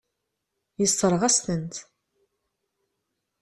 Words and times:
Yessṛeɣ-as-tent. 0.79 1.75